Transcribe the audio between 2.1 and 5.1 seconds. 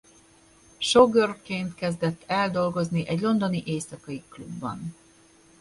el dolgozni egy londoni éjszakai klubban.